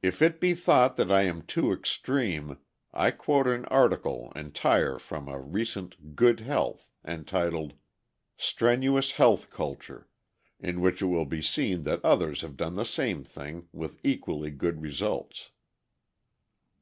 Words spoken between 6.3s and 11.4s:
Health, entitled "Strenuous Health Culture," in which it will